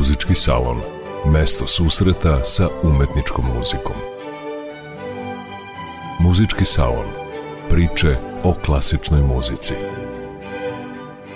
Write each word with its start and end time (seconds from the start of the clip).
Muzički 0.00 0.34
salon. 0.34 0.76
Mesto 1.32 1.66
susreta 1.66 2.44
sa 2.44 2.68
umetničkom 2.82 3.44
muzikom. 3.56 3.96
Muzički 6.20 6.64
salon. 6.64 7.06
Priče 7.68 8.16
o 8.44 8.54
klasičnoj 8.64 9.20
muzici. 9.22 9.74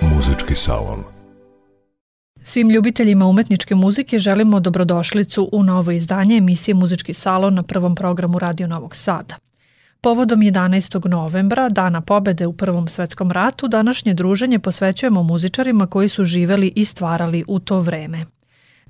Muzički 0.01 0.55
salon. 0.55 1.05
Svim 2.43 2.71
ljubiteljima 2.71 3.27
umetničke 3.27 3.75
muzike 3.75 4.19
želimo 4.19 4.61
dobrodošlicu 4.61 5.49
u 5.53 5.63
novo 5.63 5.91
izdanje 5.91 6.37
emisije 6.37 6.75
Muzički 6.75 7.15
salon 7.15 7.55
na 7.55 7.63
prvom 7.63 7.95
programu 7.95 8.39
Radio 8.39 8.67
Novog 8.67 8.97
Sada. 8.97 9.35
Povodom 10.01 10.41
11. 10.41 11.09
novembra, 11.09 11.69
dana 11.69 12.01
pobede 12.01 12.47
u 12.47 12.53
Prvom 12.53 12.89
svetskom 12.89 13.31
ratu, 13.33 13.69
današnje 13.69 14.15
druženje 14.15 14.59
posvećujemo 14.59 15.23
muzičarima 15.23 15.87
koji 15.87 16.09
su 16.09 16.25
živeli 16.25 16.73
i 16.77 16.85
stvarali 16.85 17.45
u 17.49 17.61
to 17.61 17.81
vreme. 17.81 18.25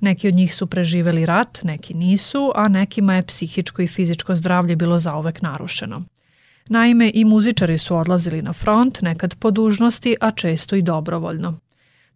Neki 0.01 0.27
od 0.27 0.35
njih 0.35 0.55
su 0.55 0.67
preživeli 0.67 1.25
rat, 1.25 1.59
neki 1.63 1.93
nisu, 1.93 2.51
a 2.55 2.67
nekima 2.67 3.15
je 3.15 3.25
psihičko 3.25 3.81
i 3.81 3.87
fizičko 3.87 4.35
zdravlje 4.35 4.75
bilo 4.75 4.99
zaovek 4.99 5.41
narušeno. 5.41 6.03
Naime, 6.69 7.11
i 7.13 7.25
muzičari 7.25 7.77
su 7.77 7.95
odlazili 7.95 8.41
na 8.41 8.53
front, 8.53 9.01
nekad 9.01 9.35
po 9.35 9.51
dužnosti, 9.51 10.15
a 10.21 10.31
često 10.31 10.75
i 10.75 10.81
dobrovoljno. 10.81 11.59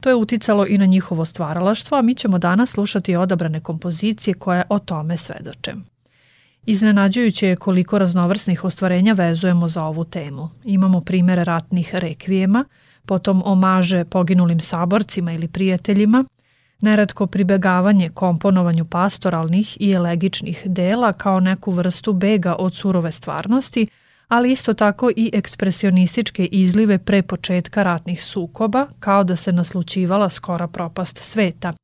To 0.01 0.09
je 0.09 0.15
uticalo 0.15 0.65
i 0.67 0.77
na 0.77 0.85
njihovo 0.85 1.25
stvaralaštvo, 1.25 1.97
a 1.97 2.01
mi 2.01 2.15
ćemo 2.15 2.39
danas 2.39 2.69
slušati 2.69 3.15
odabrane 3.15 3.59
kompozicije 3.59 4.33
koje 4.33 4.63
o 4.69 4.79
tome 4.79 5.17
svedoče. 5.17 5.73
Iznenađujuće 6.65 7.47
je 7.47 7.55
koliko 7.55 7.99
raznovrsnih 7.99 8.63
ostvarenja 8.63 9.13
vezujemo 9.13 9.69
za 9.69 9.83
ovu 9.83 10.05
temu. 10.05 10.49
Imamo 10.63 11.01
primere 11.01 11.43
ratnih 11.43 11.95
rekvijema, 11.95 12.65
potom 13.05 13.41
omaže 13.45 14.05
poginulim 14.05 14.59
saborcima 14.59 15.33
ili 15.33 15.47
prijateljima, 15.47 16.25
neretko 16.81 17.27
pribegavanje 17.27 18.09
komponovanju 18.09 18.85
pastoralnih 18.85 19.77
i 19.79 19.91
elegičnih 19.91 20.61
dela 20.65 21.13
kao 21.13 21.39
neku 21.39 21.71
vrstu 21.71 22.13
bega 22.13 22.55
od 22.59 22.75
surove 22.75 23.11
stvarnosti, 23.11 23.87
ali 24.27 24.51
isto 24.51 24.73
tako 24.73 25.11
i 25.15 25.29
ekspresionističke 25.33 26.45
izlive 26.45 26.97
pre 26.97 27.21
početka 27.21 27.83
ratnih 27.83 28.23
sukoba, 28.23 28.87
kao 28.99 29.23
da 29.23 29.35
se 29.35 29.51
naslučivala 29.51 30.29
skora 30.29 30.67
propast 30.67 31.17
sveta– 31.17 31.73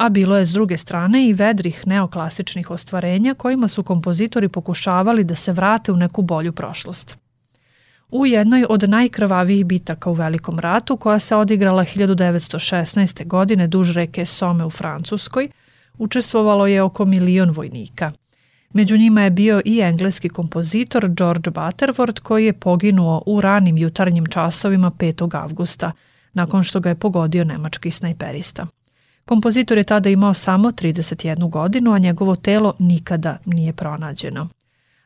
a 0.00 0.08
bilo 0.08 0.36
je 0.36 0.46
s 0.46 0.52
druge 0.52 0.78
strane 0.78 1.28
i 1.28 1.32
vedrih 1.32 1.86
neoklasičnih 1.86 2.70
ostvarenja 2.70 3.34
kojima 3.34 3.68
su 3.68 3.82
kompozitori 3.82 4.48
pokušavali 4.48 5.24
da 5.24 5.34
se 5.34 5.52
vrate 5.52 5.92
u 5.92 5.96
neku 5.96 6.22
bolju 6.22 6.52
prošlost. 6.52 7.16
U 8.10 8.26
jednoj 8.26 8.66
od 8.68 8.88
najkrvavijih 8.88 9.66
bitaka 9.66 10.10
u 10.10 10.14
Velikom 10.14 10.58
ratu, 10.58 10.96
koja 10.96 11.18
se 11.18 11.36
odigrala 11.36 11.84
1916. 11.84 13.26
godine 13.26 13.66
duž 13.66 13.92
reke 13.92 14.26
Some 14.26 14.64
u 14.64 14.70
Francuskoj, 14.70 15.48
učestvovalo 15.98 16.66
je 16.66 16.82
oko 16.82 17.04
milion 17.04 17.50
vojnika. 17.50 18.12
Među 18.72 18.96
njima 18.96 19.22
je 19.22 19.30
bio 19.30 19.62
i 19.64 19.80
engleski 19.80 20.28
kompozitor 20.28 21.08
George 21.08 21.50
Butterworth 21.50 22.20
koji 22.20 22.44
je 22.44 22.52
poginuo 22.52 23.22
u 23.26 23.40
ranim 23.40 23.78
jutarnjim 23.78 24.26
časovima 24.26 24.90
5. 24.90 25.42
avgusta, 25.42 25.92
nakon 26.32 26.62
što 26.62 26.80
ga 26.80 26.88
je 26.88 26.94
pogodio 26.94 27.44
nemački 27.44 27.90
snajperista. 27.90 28.66
Kompozitor 29.24 29.78
je 29.78 29.84
tada 29.84 30.10
imao 30.10 30.34
samo 30.34 30.70
31 30.70 31.50
godinu, 31.50 31.92
a 31.92 31.98
njegovo 31.98 32.36
telo 32.36 32.74
nikada 32.78 33.38
nije 33.44 33.72
pronađeno. 33.72 34.48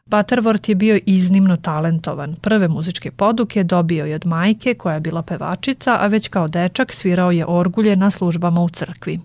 Butterworth 0.06 0.68
je 0.68 0.74
bio 0.74 0.98
iznimno 1.06 1.56
talentovan. 1.56 2.34
Prve 2.34 2.68
muzičke 2.68 3.10
poduke 3.10 3.64
dobio 3.64 4.04
je 4.04 4.14
od 4.14 4.26
majke, 4.26 4.74
koja 4.74 4.94
je 4.94 5.00
bila 5.00 5.22
pevačica, 5.22 5.96
a 6.00 6.06
već 6.06 6.28
kao 6.28 6.48
dečak 6.48 6.92
svirao 6.92 7.30
je 7.30 7.46
orgulje 7.48 7.96
na 7.96 8.10
službama 8.10 8.60
u 8.60 8.68
crkvi. 8.68 9.20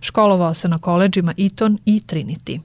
Školovao 0.00 0.54
se 0.54 0.68
na 0.68 0.78
koleđima 0.78 1.34
Eton 1.38 1.78
i 1.84 2.02
Trinity. 2.06 2.60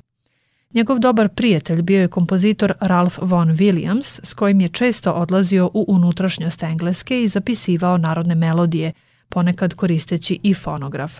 Njegov 0.74 1.00
dobar 1.00 1.30
prijatelj 1.30 1.82
bio 1.82 2.02
je 2.02 2.08
kompozitor 2.08 2.74
Ralph 2.80 3.18
Vaughan 3.22 3.58
Williams, 3.58 4.20
s 4.24 4.34
kojim 4.34 4.62
je 4.62 4.68
često 4.70 5.12
odlazio 5.12 5.70
u 5.74 5.86
unutrašnjost 5.88 6.64
Engleske 6.64 7.24
i 7.24 7.28
zapisivao 7.28 7.98
narodne 7.98 8.36
melodije, 8.36 8.92
ponekad 9.30 9.74
koristeći 9.74 10.40
i 10.44 10.54
fonograf. 10.54 11.20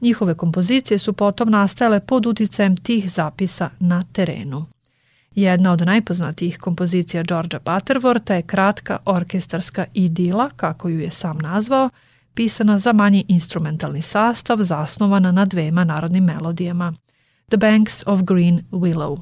Njihove 0.00 0.34
kompozicije 0.34 0.98
su 0.98 1.12
potom 1.12 1.50
nastajale 1.50 2.00
pod 2.00 2.26
uticajem 2.26 2.76
tih 2.76 3.12
zapisa 3.12 3.70
na 3.80 4.04
terenu. 4.12 4.66
Jedna 5.34 5.72
od 5.72 5.80
najpoznatijih 5.80 6.58
kompozicija 6.58 7.22
Georgea 7.22 7.60
Butterworta 7.60 8.34
je 8.34 8.42
kratka 8.42 8.98
orkestarska 9.04 9.84
idila, 9.94 10.50
kako 10.56 10.88
ju 10.88 11.00
je 11.00 11.10
sam 11.10 11.38
nazvao, 11.38 11.90
pisana 12.34 12.78
za 12.78 12.92
manji 12.92 13.24
instrumentalni 13.28 14.02
sastav 14.02 14.58
zasnovana 14.62 15.32
na 15.32 15.44
dvema 15.44 15.84
narodnim 15.84 16.24
melodijama. 16.24 16.92
The 17.48 17.56
Banks 17.56 18.02
of 18.06 18.22
Green 18.22 18.60
Willow. 18.70 19.18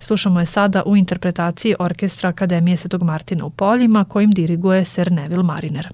Slušamo 0.00 0.40
je 0.40 0.46
sada 0.46 0.82
u 0.86 0.96
interpretaciji 0.96 1.74
orkestra 1.78 2.28
Akademije 2.28 2.76
Svetog 2.76 3.02
Martina 3.02 3.44
u 3.44 3.50
Poljima 3.50 4.04
kojim 4.04 4.30
diriguje 4.30 4.84
Sir 4.84 5.12
Neville 5.12 5.42
Mariner. 5.42 5.88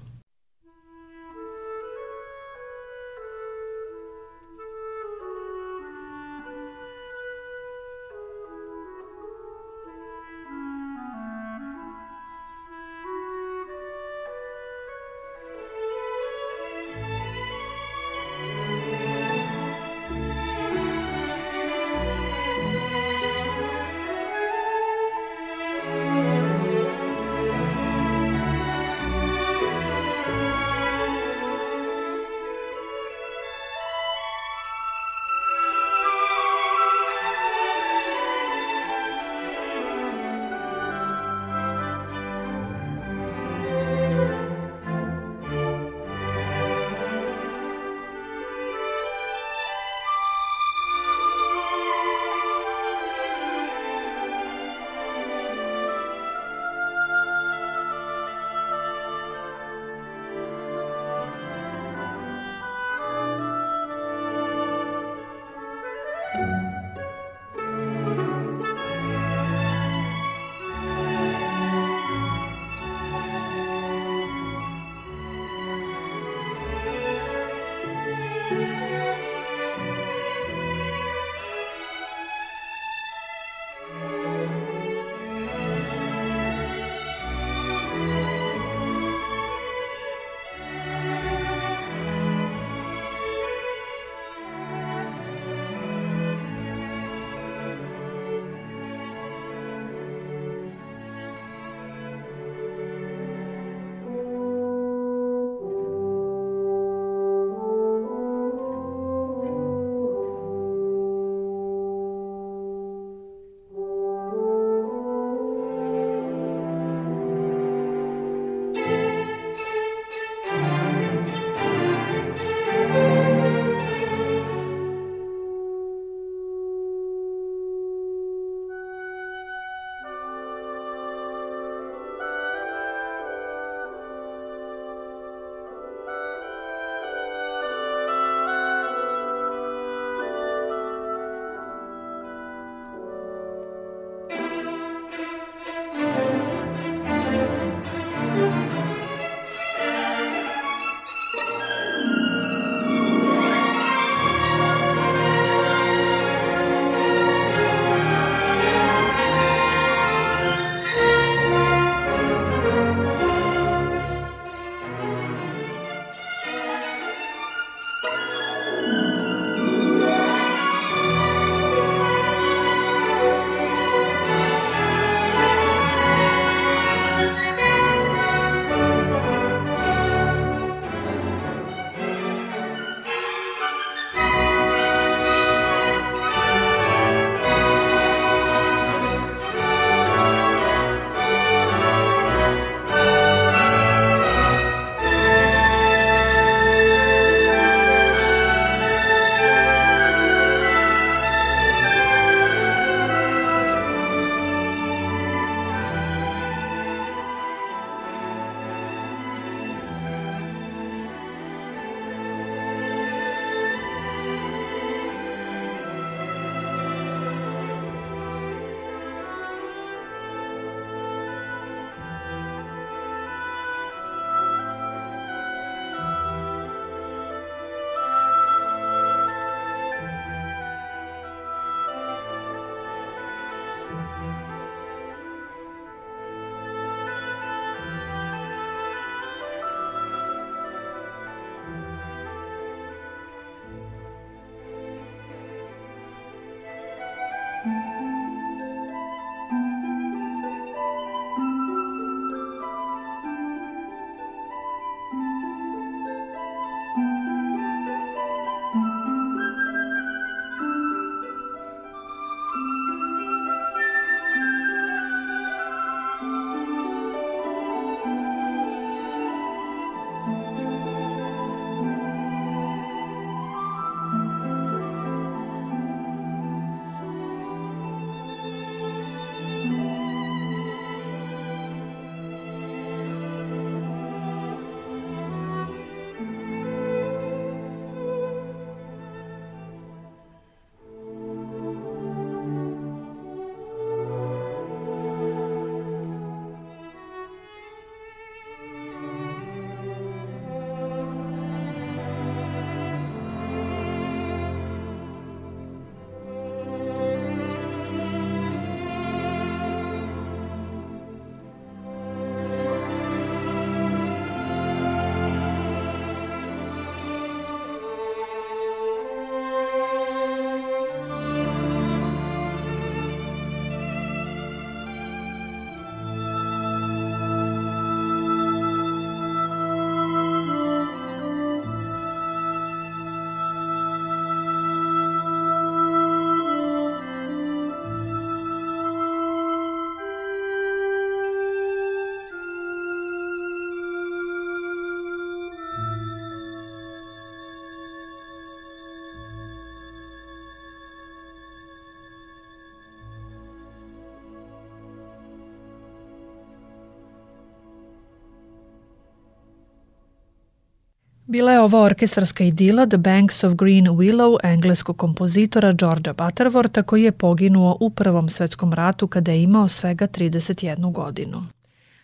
Bila 361.29 361.51
je 361.51 361.59
ovo 361.61 361.81
orkestarska 361.81 362.43
idila 362.43 362.85
The 362.87 362.97
Banks 362.97 363.43
of 363.43 363.53
Green 363.53 363.87
Willow 363.87 364.37
engleskog 364.43 364.97
kompozitora 364.97 365.71
Georgia 365.71 366.13
Butterworta 366.13 366.83
koji 366.83 367.03
je 367.03 367.11
poginuo 367.11 367.77
u 367.79 367.89
Prvom 367.89 368.29
svetskom 368.29 368.73
ratu 368.73 369.07
kada 369.07 369.31
je 369.31 369.43
imao 369.43 369.67
svega 369.67 370.07
31 370.07 370.91
godinu. 370.91 371.43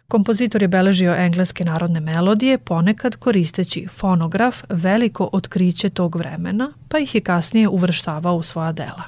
Kompozitor 0.07 0.61
je 0.61 0.67
beležio 0.67 1.15
engleske 1.15 1.65
narodne 1.65 1.99
melodije, 1.99 2.57
ponekad 2.57 3.15
koristeći 3.15 3.87
fonograf, 3.87 4.63
veliko 4.69 5.29
otkriće 5.31 5.89
tog 5.89 6.15
vremena, 6.15 6.73
pa 6.89 6.99
ih 6.99 7.15
je 7.15 7.21
kasnije 7.21 7.67
uvrštavao 7.67 8.35
u 8.35 8.43
svoja 8.43 8.71
dela. 8.71 9.03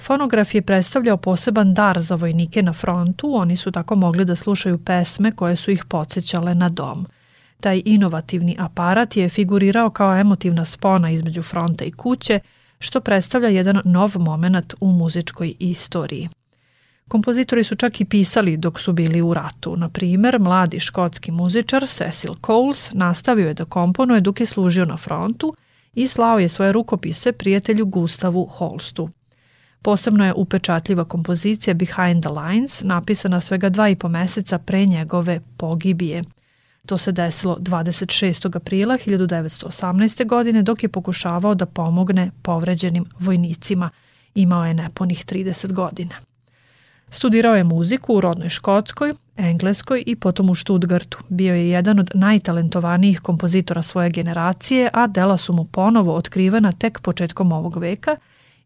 Fonograf 0.00 0.54
je 0.54 0.62
predstavljao 0.62 1.16
poseban 1.16 1.74
dar 1.74 2.00
za 2.00 2.14
vojnike 2.14 2.62
na 2.62 2.72
frontu, 2.72 3.34
oni 3.34 3.56
su 3.56 3.70
tako 3.70 3.94
mogli 3.96 4.24
da 4.24 4.36
slušaju 4.36 4.78
pesme 4.78 5.32
koje 5.32 5.56
su 5.56 5.70
ih 5.70 5.84
podsjećale 5.84 6.54
na 6.54 6.68
dom. 6.68 7.06
Taj 7.60 7.82
inovativni 7.84 8.56
aparat 8.58 9.16
je 9.16 9.28
figurirao 9.28 9.90
kao 9.90 10.16
emotivna 10.16 10.64
spona 10.64 11.10
između 11.10 11.42
fronta 11.42 11.84
i 11.84 11.90
kuće, 11.90 12.40
što 12.78 13.00
predstavlja 13.00 13.48
jedan 13.48 13.80
nov 13.84 14.12
moment 14.18 14.74
u 14.80 14.92
muzičkoj 14.92 15.54
istoriji. 15.58 16.28
Kompozitori 17.08 17.64
su 17.64 17.74
čak 17.74 18.00
i 18.00 18.04
pisali 18.04 18.56
dok 18.56 18.80
su 18.80 18.92
bili 18.92 19.22
u 19.22 19.34
ratu. 19.34 19.76
Na 19.76 19.88
primer, 19.88 20.38
mladi 20.38 20.80
škotski 20.80 21.30
muzičar 21.30 21.86
Cecil 21.86 22.34
Coles 22.46 22.92
nastavio 22.92 23.48
je 23.48 23.54
da 23.54 23.64
komponuje 23.64 24.20
dok 24.20 24.40
je 24.40 24.46
služio 24.46 24.84
na 24.84 24.96
frontu 24.96 25.54
i 25.94 26.08
slao 26.08 26.38
je 26.38 26.48
svoje 26.48 26.72
rukopise 26.72 27.32
prijatelju 27.32 27.86
Gustavu 27.86 28.46
Holstu. 28.46 29.08
Posebno 29.82 30.26
je 30.26 30.34
upečatljiva 30.34 31.04
kompozicija 31.04 31.74
Behind 31.74 32.22
the 32.22 32.30
Lines, 32.30 32.82
napisana 32.84 33.40
svega 33.40 33.68
dva 33.68 33.88
i 33.88 33.96
po 33.96 34.08
meseca 34.08 34.58
pre 34.58 34.86
njegove 34.86 35.40
pogibije. 35.56 36.22
To 36.86 36.98
se 36.98 37.12
desilo 37.12 37.56
26. 37.60 38.56
aprila 38.56 38.98
1918. 39.06 40.26
godine 40.26 40.62
dok 40.62 40.82
je 40.82 40.88
pokušavao 40.88 41.54
da 41.54 41.66
pomogne 41.66 42.30
povređenim 42.42 43.04
vojnicima. 43.18 43.90
Imao 44.34 44.66
je 44.66 44.74
nepunih 44.74 45.24
30 45.26 45.72
godina. 45.72 46.14
Studirao 47.10 47.56
je 47.56 47.64
muziku 47.64 48.14
u 48.14 48.20
rodnoj 48.20 48.48
Škotskoj, 48.48 49.14
Engleskoj 49.36 50.02
i 50.06 50.16
potom 50.16 50.50
u 50.50 50.54
Stuttgartu. 50.54 51.18
Bio 51.28 51.54
je 51.54 51.70
jedan 51.70 51.98
od 51.98 52.10
najtalentovanijih 52.14 53.20
kompozitora 53.20 53.82
svoje 53.82 54.10
generacije, 54.10 54.90
a 54.92 55.06
dela 55.06 55.36
su 55.36 55.52
mu 55.52 55.64
ponovo 55.64 56.14
otkrivena 56.14 56.72
tek 56.72 57.00
početkom 57.00 57.52
ovog 57.52 57.76
veka 57.76 58.16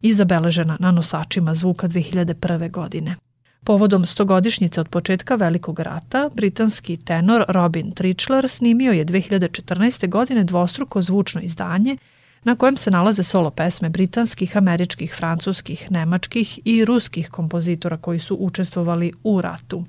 i 0.01 0.15
zabeležena 0.15 0.77
na 0.81 0.91
nosačima 0.91 1.55
zvuka 1.55 1.89
2001. 1.89 2.71
godine. 2.71 3.17
Povodom 3.65 4.07
stogodišnjice 4.07 4.81
od 4.81 4.89
početka 4.89 5.35
Velikog 5.35 5.81
rata, 5.81 6.31
britanski 6.35 6.97
tenor 6.97 7.45
Robin 7.49 7.93
Trichler 7.93 8.49
snimio 8.49 8.93
je 8.93 9.07
2014. 9.07 10.09
godine 10.09 10.45
dvostruko 10.45 11.03
zvučno 11.03 11.41
izdanje 11.41 11.97
na 12.45 12.57
kojem 12.57 12.77
se 12.77 12.91
nalaze 12.91 13.23
solo 13.23 13.51
pesme 13.51 13.89
britanskih, 13.89 14.57
američkih, 14.57 15.15
francuskih, 15.17 15.91
nemačkih 15.91 16.61
i 16.65 16.85
ruskih 16.85 17.31
kompozitora 17.31 17.97
koji 17.97 18.19
su 18.19 18.37
učestvovali 18.41 19.13
u 19.25 19.41
ratu. 19.41 19.85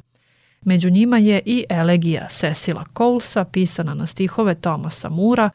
Među 0.66 0.90
njima 0.90 1.18
je 1.18 1.42
i 1.46 1.66
elegija 1.70 2.28
Cecila 2.28 2.86
Colesa, 2.98 3.46
pisana 3.46 3.94
na 3.94 4.06
stihove 4.06 4.56
Tomasa 4.56 5.10
Mura, 5.10 5.50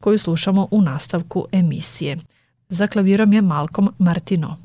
koju 0.00 0.18
slušamo 0.18 0.68
u 0.70 0.82
nastavku 0.82 1.46
emisije. 1.52 2.16
Za 2.68 2.86
klavirom 2.86 3.32
je 3.32 3.42
Malcolm 3.42 3.88
Martino. 3.98 4.56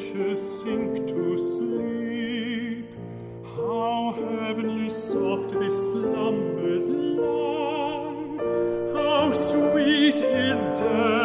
Wretches 0.00 0.60
sink 0.62 1.06
to 1.06 1.36
sleep, 1.36 2.86
how 3.56 4.14
heavenly 4.16 4.90
soft 4.90 5.50
this 5.50 5.74
slumbers 5.92 6.88
lie, 6.88 8.38
how 8.94 9.30
sweet 9.30 10.16
is 10.16 10.58
death 10.78 11.19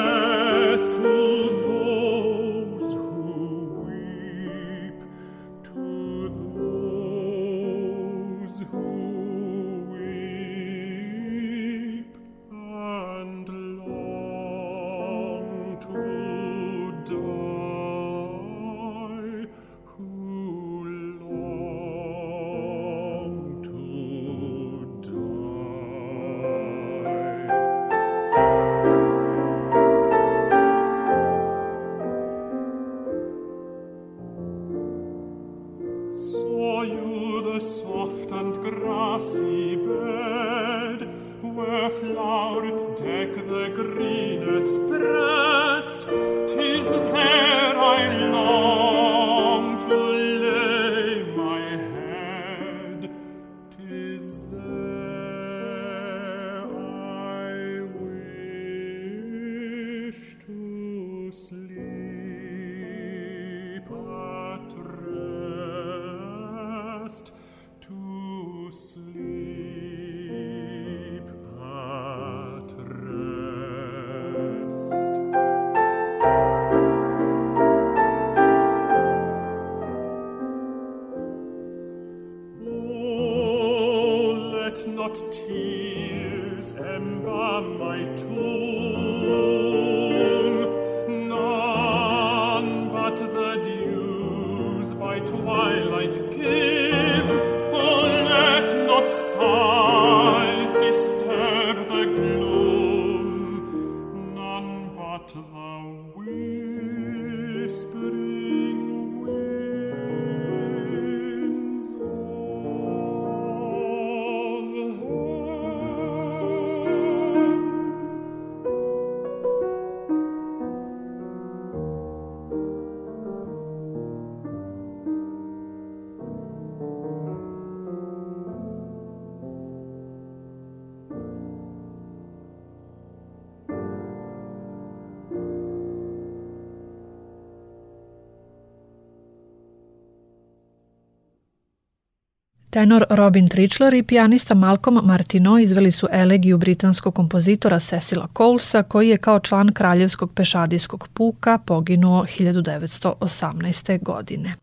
Tenor 142.75 143.05
Robin 143.09 143.47
Trichler 143.47 143.93
i 143.93 144.03
pijanista 144.03 144.55
Malcolm 144.55 144.99
Martino 145.03 145.59
izveli 145.59 145.91
su 145.91 146.07
elegiju 146.11 146.57
britanskog 146.57 147.15
kompozitora 147.15 147.79
Cecila 147.79 148.27
Colesa, 148.37 148.83
koji 148.83 149.09
je 149.09 149.17
kao 149.17 149.39
član 149.39 149.73
Kraljevskog 149.73 150.33
pešadijskog 150.33 151.07
puka 151.13 151.57
poginuo 151.57 152.25
1918. 152.39 154.03
godine. 154.03 154.53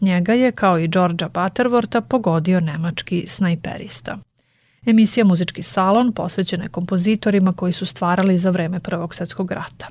Njega 0.00 0.32
je, 0.32 0.52
kao 0.52 0.78
i 0.78 0.88
Georgia 0.88 1.28
Butterworta, 1.28 2.00
pogodio 2.00 2.60
nemački 2.60 3.24
snajperista. 3.28 4.18
Emisija 4.86 5.24
Muzički 5.24 5.62
salon 5.62 6.12
posvećena 6.12 6.64
je 6.64 6.68
kompozitorima 6.68 7.52
koji 7.52 7.72
su 7.72 7.86
stvarali 7.86 8.38
za 8.38 8.50
vreme 8.50 8.80
Prvog 8.80 9.14
svetskog 9.14 9.50
rata. 9.50 9.88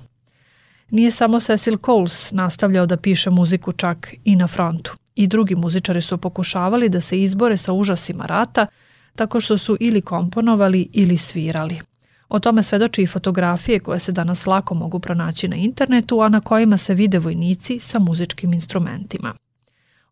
Nije 0.89 1.11
samo 1.11 1.39
Cecil 1.39 1.77
Coles 1.85 2.31
nastavljao 2.31 2.85
da 2.85 2.97
piše 2.97 3.29
muziku 3.29 3.71
čak 3.71 4.13
i 4.23 4.35
na 4.35 4.47
frontu. 4.47 4.95
I 5.15 5.27
drugi 5.27 5.55
muzičari 5.55 6.01
su 6.01 6.17
pokušavali 6.17 6.89
da 6.89 7.01
se 7.01 7.21
izbore 7.21 7.57
sa 7.57 7.73
užasima 7.73 8.25
rata 8.25 8.67
tako 9.15 9.39
što 9.39 9.57
su 9.57 9.77
ili 9.79 10.01
komponovali 10.01 10.89
ili 10.93 11.17
svirali. 11.17 11.81
O 12.29 12.39
tome 12.39 12.63
svedoči 12.63 13.01
i 13.01 13.07
fotografije 13.07 13.79
koje 13.79 13.99
se 13.99 14.11
danas 14.11 14.45
lako 14.45 14.75
mogu 14.75 14.99
pronaći 14.99 15.47
na 15.47 15.55
internetu, 15.55 16.21
a 16.21 16.29
na 16.29 16.41
kojima 16.41 16.77
se 16.77 16.93
vide 16.93 17.19
vojnici 17.19 17.79
sa 17.79 17.99
muzičkim 17.99 18.53
instrumentima. 18.53 19.33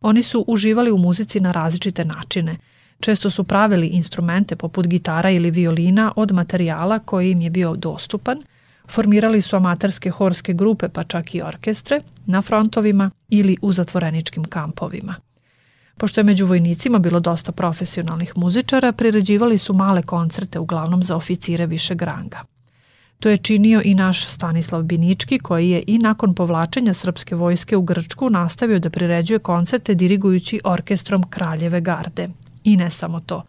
Oni 0.01 0.23
su 0.23 0.45
uživali 0.47 0.91
u 0.91 0.97
muzici 0.97 1.39
na 1.39 1.51
različite 1.51 2.05
načine. 2.05 2.57
Često 2.99 3.29
su 3.29 3.43
pravili 3.43 3.87
instrumente 3.87 4.55
poput 4.55 4.87
gitara 4.87 5.29
ili 5.29 5.51
violina 5.51 6.13
od 6.15 6.31
materijala 6.31 6.99
koji 6.99 7.31
im 7.31 7.41
je 7.41 7.49
bio 7.49 7.75
dostupan, 7.75 8.37
formirali 8.89 9.41
su 9.41 9.55
amaterske 9.55 10.09
horske 10.09 10.53
grupe 10.53 10.89
pa 10.89 11.03
čak 11.03 11.35
i 11.35 11.41
orkestre 11.41 12.01
na 12.25 12.41
frontovima 12.41 13.11
ili 13.29 13.57
u 13.61 13.73
zatvoreničkim 13.73 14.43
kampovima. 14.43 15.15
Pošto 15.97 16.19
je 16.19 16.23
među 16.23 16.45
vojnicima 16.45 16.99
bilo 16.99 17.19
dosta 17.19 17.51
profesionalnih 17.51 18.33
muzičara, 18.35 18.91
priređivali 18.91 19.57
su 19.57 19.73
male 19.73 20.01
koncerte 20.01 20.59
uglavnom 20.59 21.03
za 21.03 21.15
oficire 21.15 21.65
višeg 21.65 22.01
ranga. 22.01 22.43
To 23.19 23.29
je 23.29 23.37
činio 23.37 23.81
i 23.85 23.93
naš 23.93 24.25
Stanislav 24.27 24.83
Binički, 24.83 25.39
koji 25.39 25.69
je 25.69 25.83
i 25.87 25.97
nakon 25.97 26.35
povlačenja 26.35 26.93
srpske 26.93 27.35
vojske 27.35 27.77
u 27.77 27.81
Grčku 27.81 28.29
nastavio 28.29 28.79
da 28.79 28.89
priređuje 28.89 29.39
koncerte 29.39 29.95
dirigujući 29.95 30.59
orkestrom 30.63 31.23
Kraljeve 31.29 31.81
garde. 31.81 32.29
I 32.63 32.77
ne 32.77 32.89
samo 32.89 33.19
to. 33.19 33.43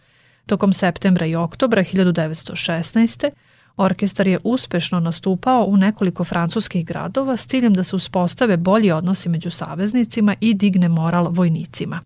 Tokom 0.47 0.73
septembra 0.73 1.27
i 1.27 1.35
oktobra 1.35 1.85
1916. 1.85 3.31
Orkestar 3.77 4.29
je 4.29 4.39
uspešno 4.45 5.01
nastupao 5.01 5.65
u 5.65 5.77
nekoliko 5.77 6.25
francuskih 6.25 6.87
gradova 6.87 7.37
s 7.37 7.47
ciljem 7.47 7.75
da 7.75 7.85
se 7.85 7.97
uspostave 7.97 8.57
bolji 8.57 8.93
odnosi 8.93 9.29
među 9.29 9.51
saveznicima 9.51 10.35
i 10.41 10.55
digne 10.55 10.89
moral 10.89 11.29
vojnicima. 11.31 12.01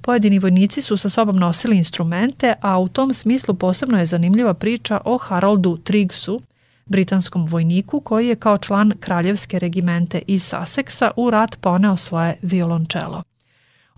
Pojedini 0.00 0.38
vojnici 0.38 0.82
su 0.82 0.96
sa 0.96 1.10
sobom 1.10 1.36
nosili 1.36 1.76
instrumente, 1.76 2.54
a 2.60 2.78
u 2.78 2.88
tom 2.88 3.14
smislu 3.14 3.54
posebno 3.54 3.98
je 3.98 4.06
zanimljiva 4.06 4.54
priča 4.54 5.00
o 5.04 5.18
Haroldu 5.18 5.76
Triggsu, 5.76 6.40
britanskom 6.86 7.46
vojniku 7.46 8.00
koji 8.00 8.28
je 8.28 8.36
kao 8.36 8.58
član 8.58 8.92
kraljevske 9.00 9.58
regimente 9.58 10.22
iz 10.26 10.42
Sussexa 10.42 11.10
u 11.16 11.30
rat 11.30 11.56
poneo 11.60 11.96
svoje 11.96 12.36
violončelo. 12.42 13.22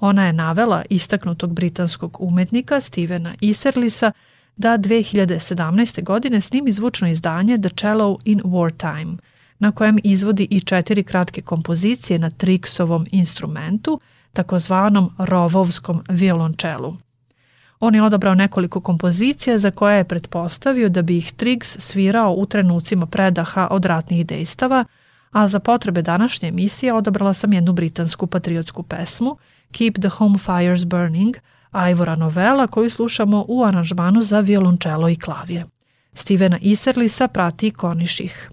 Ona 0.01 0.27
je 0.27 0.33
navela 0.33 0.85
istaknutog 0.91 1.53
britanskog 1.55 2.17
umetnika 2.21 2.81
Stevena 2.81 3.35
Iserlisa 3.41 4.13
da 4.57 4.79
2017. 4.79 6.03
godine 6.03 6.41
snimi 6.41 6.73
zvučno 6.73 7.09
izdanje 7.09 7.59
The 7.59 7.69
Cello 7.77 8.19
in 8.25 8.41
Wartime, 8.45 9.17
na 9.59 9.73
kojem 9.73 9.99
izvodi 10.05 10.49
i 10.51 10.61
četiri 10.61 11.03
kratke 11.03 11.43
kompozicije 11.43 12.19
na 12.19 12.31
Triggsovom 12.31 13.07
instrumentu, 13.11 14.01
takozvanom 14.33 15.11
rovovskom 15.19 16.03
violončelu. 16.09 16.97
On 17.81 17.95
je 17.95 18.03
odabrao 18.03 18.35
nekoliko 18.35 18.81
kompozicija 18.81 19.59
za 19.59 19.71
koje 19.71 19.97
je 19.97 20.05
pretpostavio 20.05 20.89
da 20.89 21.03
bi 21.03 21.19
ih 21.19 21.33
Triggs 21.33 21.77
svirao 21.79 22.33
u 22.33 22.47
trenucima 22.47 23.07
predaha 23.07 23.69
od 23.71 23.85
ratnih 23.85 24.27
dejstava, 24.27 24.85
a 25.31 25.49
za 25.49 25.61
potrebe 25.61 26.03
današnje 26.03 26.49
emisije 26.49 26.93
odabrala 26.93 27.35
sam 27.35 27.53
jednu 27.53 27.73
britansku 27.73 28.27
patriotsku 28.27 28.83
pesmu 28.83 29.37
Keep 29.73 29.95
the 29.95 30.09
Home 30.09 30.39
Fires 30.39 30.85
Burning, 30.85 31.37
Ivora 31.91 32.17
Novela 32.17 32.67
koju 32.67 32.91
slušamo 32.91 33.45
u 33.49 33.65
aranžmanu 33.65 34.23
za 34.23 34.41
violončelo 34.41 35.09
i 35.09 35.17
klavir. 35.17 35.65
Stevena 36.15 36.59
Iserlisa 36.61 37.29
prati 37.29 37.71
Koniših. 37.71 38.51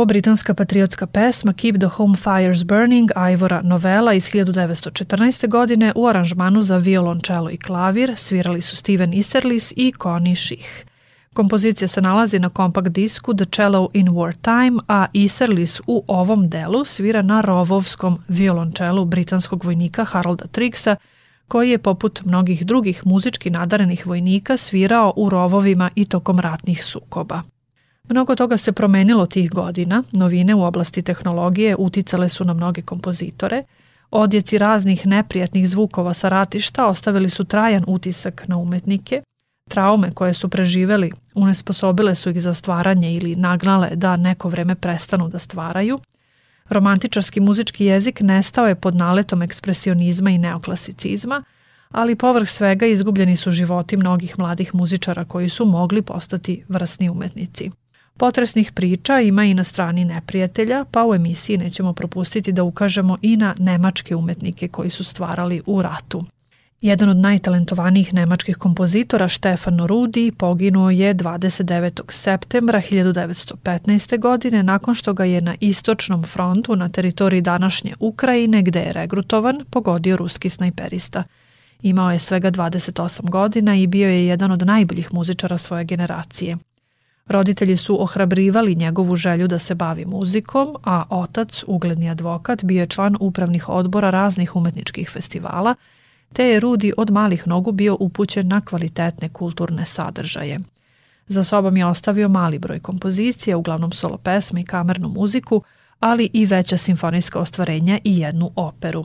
Ovo 0.00 0.06
britanska 0.06 0.54
patriotska 0.54 1.06
pesma 1.06 1.52
Keep 1.52 1.78
the 1.78 1.88
Home 1.88 2.16
Fires 2.16 2.64
Burning 2.64 3.10
Ivora 3.32 3.60
Novela 3.62 4.14
iz 4.14 4.24
1914. 4.24 5.48
godine 5.48 5.92
u 5.96 6.06
aranžmanu 6.06 6.62
za 6.62 6.78
violončelo 6.78 7.50
i 7.50 7.56
klavir 7.56 8.16
svirali 8.16 8.60
su 8.60 8.76
Steven 8.76 9.14
Iserlis 9.14 9.72
i 9.76 9.92
Connie 10.02 10.36
Shih. 10.36 10.84
Kompozicija 11.34 11.88
se 11.88 12.02
nalazi 12.02 12.38
na 12.38 12.48
kompakt 12.48 12.88
disku 12.88 13.34
The 13.34 13.44
Cello 13.44 13.88
in 13.92 14.08
Wartime, 14.08 14.80
a 14.88 15.06
Iserlis 15.12 15.80
u 15.86 16.04
ovom 16.06 16.48
delu 16.48 16.84
svira 16.84 17.22
na 17.22 17.40
rovovskom 17.40 18.18
violončelu 18.28 19.04
britanskog 19.04 19.64
vojnika 19.64 20.04
Harolda 20.04 20.46
Triggsa, 20.46 20.96
koji 21.48 21.70
je 21.70 21.78
poput 21.78 22.24
mnogih 22.24 22.66
drugih 22.66 23.06
muzički 23.06 23.50
nadarenih 23.50 24.06
vojnika 24.06 24.56
svirao 24.56 25.12
u 25.16 25.28
rovovima 25.28 25.90
i 25.94 26.04
tokom 26.04 26.40
ratnih 26.40 26.84
sukoba. 26.84 27.42
Mnogo 28.08 28.34
toga 28.34 28.56
se 28.56 28.72
promenilo 28.72 29.26
tih 29.26 29.50
godina, 29.50 30.02
novine 30.12 30.54
u 30.54 30.62
oblasti 30.62 31.02
tehnologije 31.02 31.76
uticale 31.78 32.28
su 32.28 32.44
na 32.44 32.54
mnoge 32.54 32.82
kompozitore, 32.82 33.64
odjeci 34.10 34.58
raznih 34.58 35.06
neprijatnih 35.06 35.68
zvukova 35.68 36.14
sa 36.14 36.28
ratišta 36.28 36.86
ostavili 36.86 37.28
su 37.28 37.44
trajan 37.44 37.84
utisak 37.86 38.44
na 38.48 38.56
umetnike, 38.56 39.22
traume 39.68 40.10
koje 40.14 40.34
su 40.34 40.48
preživeli 40.48 41.10
unesposobile 41.34 42.14
su 42.14 42.30
ih 42.30 42.42
za 42.42 42.54
stvaranje 42.54 43.14
ili 43.14 43.36
nagnale 43.36 43.90
da 43.94 44.16
neko 44.16 44.48
vreme 44.48 44.74
prestanu 44.74 45.28
da 45.28 45.38
stvaraju, 45.38 46.00
romantičarski 46.68 47.40
muzički 47.40 47.84
jezik 47.84 48.20
nestao 48.20 48.66
je 48.66 48.74
pod 48.74 48.96
naletom 48.96 49.42
ekspresionizma 49.42 50.30
i 50.30 50.38
neoklasicizma, 50.38 51.44
ali 51.90 52.16
povrh 52.16 52.48
svega 52.48 52.86
izgubljeni 52.86 53.36
su 53.36 53.50
životi 53.50 53.96
mnogih 53.96 54.38
mladih 54.38 54.74
muzičara 54.74 55.24
koji 55.24 55.48
su 55.48 55.64
mogli 55.64 56.02
postati 56.02 56.64
vrsni 56.68 57.10
umetnici. 57.10 57.70
Potresnih 58.20 58.72
priča 58.72 59.20
ima 59.20 59.44
i 59.44 59.54
na 59.54 59.64
strani 59.64 60.04
neprijatelja, 60.04 60.84
pa 60.90 61.06
u 61.06 61.14
emisiji 61.14 61.58
nećemo 61.58 61.92
propustiti 61.92 62.52
da 62.52 62.62
ukažemo 62.62 63.16
i 63.22 63.36
na 63.36 63.54
nemačke 63.58 64.16
umetnike 64.16 64.68
koji 64.68 64.90
su 64.90 65.04
stvarali 65.04 65.62
u 65.66 65.82
ratu. 65.82 66.24
Jedan 66.80 67.08
od 67.08 67.16
najtalentovanijih 67.16 68.14
nemačkih 68.14 68.56
kompozitora, 68.56 69.28
Štefan 69.28 69.86
Rudi, 69.86 70.32
poginuo 70.38 70.90
je 70.90 71.14
29. 71.14 72.02
septembra 72.08 72.82
1915. 72.90 74.18
godine 74.18 74.62
nakon 74.62 74.94
što 74.94 75.12
ga 75.12 75.24
je 75.24 75.40
na 75.40 75.54
istočnom 75.60 76.24
frontu 76.24 76.76
na 76.76 76.88
teritoriji 76.88 77.40
današnje 77.40 77.94
Ukrajine, 78.00 78.62
gde 78.62 78.80
je 78.80 78.92
regrutovan, 78.92 79.64
pogodio 79.70 80.16
ruski 80.16 80.48
snajperista. 80.48 81.24
Imao 81.82 82.12
je 82.12 82.18
svega 82.18 82.50
28 82.50 83.30
godina 83.30 83.76
i 83.76 83.86
bio 83.86 84.08
je 84.08 84.26
jedan 84.26 84.52
od 84.52 84.66
najboljih 84.66 85.14
muzičara 85.14 85.58
svoje 85.58 85.84
generacije. 85.84 86.56
Roditelji 87.30 87.76
su 87.76 88.02
ohrabrivali 88.02 88.74
njegovu 88.74 89.16
želju 89.16 89.48
da 89.48 89.58
se 89.58 89.74
bavi 89.74 90.04
muzikom, 90.04 90.76
a 90.84 91.04
otac, 91.10 91.64
ugledni 91.66 92.10
advokat, 92.10 92.64
bio 92.64 92.80
je 92.80 92.86
član 92.86 93.16
upravnih 93.20 93.68
odbora 93.68 94.10
raznih 94.10 94.56
umetničkih 94.56 95.10
festivala– 95.10 95.74
te 96.32 96.44
je 96.44 96.60
Rudi 96.60 96.92
od 96.96 97.10
malih 97.10 97.46
nogu 97.46 97.72
bio 97.72 97.96
upućen 98.00 98.48
na 98.48 98.60
kvalitetne 98.60 99.28
kulturne 99.28 99.84
sadržaje. 99.84 100.60
Za 101.26 101.44
sobom 101.44 101.76
je 101.76 101.86
ostavio 101.86 102.28
mali 102.28 102.58
broj 102.58 102.80
kompozicija, 102.80 103.56
uglavnom 103.56 103.92
solo 103.92 104.16
pesme 104.16 104.60
i 104.60 104.64
kamernu 104.64 105.08
muziku, 105.08 105.62
ali 106.00 106.30
i 106.32 106.46
veća 106.46 106.76
simfonijska 106.76 107.38
ostvarenja 107.38 107.98
i 108.04 108.18
jednu 108.18 108.50
operu. 108.56 109.04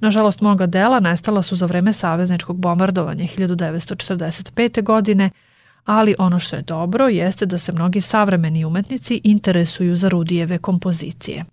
Nažalost, 0.00 0.40
mnoga 0.40 0.66
dela 0.66 1.00
nestala 1.00 1.42
su 1.42 1.56
za 1.56 1.66
vreme 1.66 1.92
savezničkog 1.92 2.56
bombardovanja 2.56 3.24
1945. 3.24 4.82
godine, 4.82 5.30
ali 5.84 6.14
ono 6.18 6.38
što 6.38 6.56
je 6.56 6.62
dobro 6.62 7.08
jeste 7.08 7.46
da 7.46 7.58
se 7.58 7.72
mnogi 7.72 8.00
savremeni 8.00 8.64
umetnici 8.64 9.20
interesuju 9.24 9.96
za 9.96 10.08
Rudijeve 10.08 10.58
kompozicije. 10.58 11.44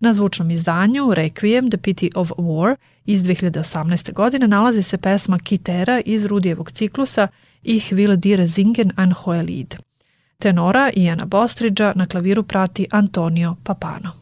Na 0.00 0.14
zvučnom 0.14 0.50
izdanju 0.50 1.02
Requiem 1.02 1.70
The 1.70 1.78
Pity 1.78 2.10
of 2.14 2.30
War 2.30 2.76
iz 3.06 3.22
2018. 3.22 4.12
godine 4.12 4.48
nalazi 4.48 4.82
se 4.82 4.98
pesma 4.98 5.38
Kitera 5.38 6.00
iz 6.04 6.24
Rudijevog 6.24 6.70
ciklusa 6.70 7.28
Ich 7.62 7.92
will 7.92 8.16
dir 8.16 8.48
singen 8.48 8.92
ein 8.96 9.12
Hohelied. 9.12 9.76
Tenora 10.38 10.90
Iana 10.96 11.24
Bostridža 11.24 11.92
na 11.96 12.06
klaviru 12.06 12.42
prati 12.42 12.86
Antonio 12.90 13.56
Papano. 13.64 14.19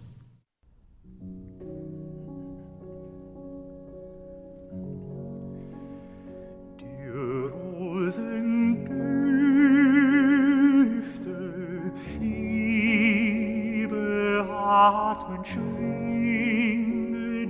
Atmen 14.89 15.45
schwingen 15.45 16.89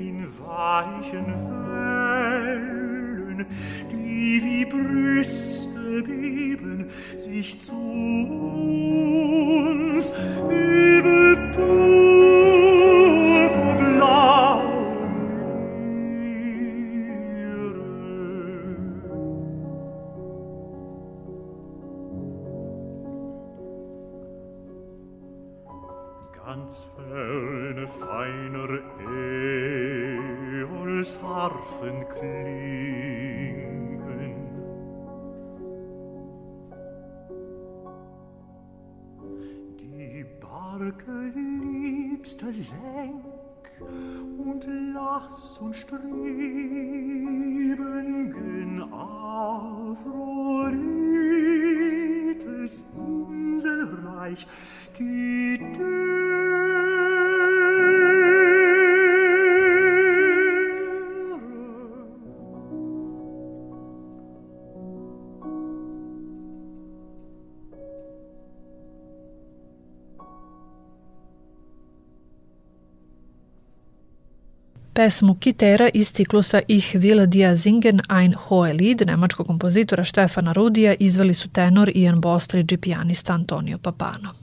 in 0.00 0.26
weichen 0.40 1.26
Wellen, 1.70 3.46
die 3.92 4.42
wie 4.44 4.64
Brüste 4.64 6.02
beben 6.02 6.90
sich 7.18 7.60
zu 7.60 7.76
uns 9.98 10.12
gleich. 54.18 54.46
Geduld 54.96 56.47
pesmu 74.98 75.34
Kitera 75.34 75.88
iz 75.94 76.12
ciklusa 76.12 76.60
Ich 76.68 76.94
will 76.94 77.26
dir 77.26 77.56
singen 77.56 78.00
ein 78.08 78.34
Hohelied 78.34 79.06
nemačkog 79.06 79.46
kompozitora 79.46 80.04
Štefana 80.04 80.52
Rudija 80.52 80.94
izveli 80.98 81.34
su 81.34 81.48
tenor 81.48 81.90
Ian 81.94 82.20
Bostridge 82.20 82.74
i 82.74 82.78
pijanista 82.78 83.32
Antonio 83.32 83.78
Papano. 83.78 84.34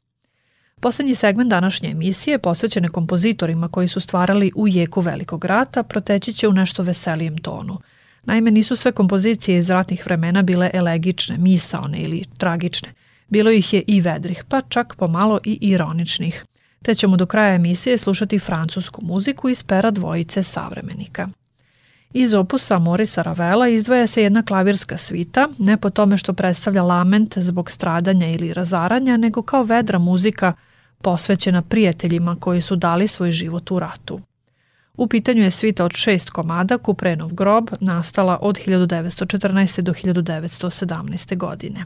Poslednji 0.80 1.14
segment 1.14 1.50
današnje 1.50 1.90
emisije, 1.90 2.38
posvećene 2.38 2.88
kompozitorima 2.88 3.68
koji 3.68 3.88
su 3.88 4.00
stvarali 4.00 4.52
u 4.54 4.68
jeku 4.68 5.00
velikog 5.00 5.44
rata, 5.44 5.82
proteći 5.82 6.32
će 6.32 6.48
u 6.48 6.52
nešto 6.52 6.82
veselijem 6.82 7.38
tonu. 7.38 7.78
Naime, 8.24 8.50
nisu 8.50 8.76
sve 8.76 8.92
kompozicije 8.92 9.58
iz 9.58 9.70
ratnih 9.70 10.06
vremena 10.06 10.42
bile 10.42 10.70
elegične, 10.72 11.38
misaone 11.38 11.98
ili 11.98 12.24
tragične. 12.38 12.88
Bilo 13.28 13.50
ih 13.50 13.74
je 13.74 13.82
i 13.86 14.00
vedrih, 14.00 14.44
pa 14.48 14.60
čak 14.68 14.94
pomalo 14.94 15.40
i 15.44 15.58
ironičnih– 15.60 16.44
te 16.82 16.94
ćemo 16.94 17.16
do 17.16 17.26
kraja 17.26 17.54
emisije 17.54 17.98
slušati 17.98 18.38
francusku 18.38 19.04
muziku 19.04 19.48
iz 19.48 19.62
pera 19.62 19.90
dvojice 19.90 20.42
savremenika. 20.42 21.28
Iz 22.12 22.32
opusa 22.32 22.78
Morisa 22.78 23.22
Ravela 23.22 23.68
izdvaja 23.68 24.06
se 24.06 24.22
jedna 24.22 24.42
klavirska 24.42 24.96
svita, 24.96 25.48
ne 25.58 25.76
po 25.76 25.90
tome 25.90 26.18
što 26.18 26.32
predstavlja 26.32 26.82
lament 26.82 27.38
zbog 27.38 27.70
stradanja 27.70 28.28
ili 28.28 28.52
razaranja, 28.52 29.16
nego 29.16 29.42
kao 29.42 29.62
vedra 29.62 29.98
muzika 29.98 30.52
posvećena 31.02 31.62
prijateljima 31.62 32.36
koji 32.40 32.60
su 32.60 32.76
dali 32.76 33.08
svoj 33.08 33.32
život 33.32 33.70
u 33.70 33.78
ratu. 33.78 34.20
U 34.96 35.06
pitanju 35.06 35.42
je 35.42 35.50
svita 35.50 35.84
od 35.84 35.92
šest 35.92 36.30
komada 36.30 36.78
Kuprenov 36.78 37.34
grob, 37.34 37.70
nastala 37.80 38.38
od 38.42 38.58
1914. 38.66 39.80
do 39.80 39.92
1917. 39.92 41.36
godine. 41.36 41.84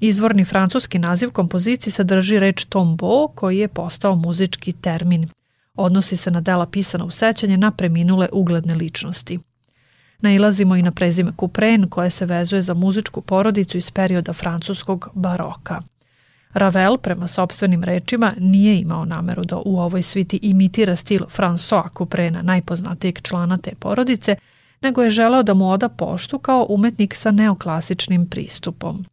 Izvorni 0.00 0.44
francuski 0.44 0.98
naziv 0.98 1.30
kompozicije 1.30 1.92
sadrži 1.92 2.38
reč 2.38 2.64
tombeau 2.64 3.28
koji 3.34 3.58
je 3.58 3.68
postao 3.68 4.14
muzički 4.14 4.72
termin. 4.72 5.28
Odnosi 5.74 6.16
se 6.16 6.30
na 6.30 6.40
dela 6.40 6.66
pisana 6.66 7.04
u 7.04 7.10
sećanje 7.10 7.56
na 7.56 7.70
preminule 7.70 8.28
ugledne 8.32 8.74
ličnosti. 8.74 9.38
Nailazimo 10.20 10.76
i 10.76 10.82
na 10.82 10.90
prezime 10.90 11.32
Kupren 11.36 11.88
koje 11.88 12.10
se 12.10 12.26
vezuje 12.26 12.62
za 12.62 12.74
muzičku 12.74 13.20
porodicu 13.20 13.76
iz 13.76 13.90
perioda 13.90 14.32
francuskog 14.32 15.08
baroka. 15.14 15.82
Ravel, 16.52 16.98
prema 16.98 17.28
sobstvenim 17.28 17.84
rečima, 17.84 18.32
nije 18.38 18.80
imao 18.80 19.04
nameru 19.04 19.44
da 19.44 19.56
u 19.64 19.80
ovoj 19.80 20.02
sviti 20.02 20.38
imitira 20.42 20.96
stil 20.96 21.20
François 21.36 21.88
Kuprena, 21.88 22.42
najpoznatijeg 22.42 23.22
člana 23.22 23.58
te 23.58 23.74
porodice, 23.78 24.36
nego 24.82 25.02
je 25.02 25.10
želeo 25.10 25.42
da 25.42 25.54
mu 25.54 25.70
oda 25.70 25.88
poštu 25.88 26.38
kao 26.38 26.66
umetnik 26.68 27.14
sa 27.14 27.30
neoklasičnim 27.30 28.26
pristupom. 28.26 29.04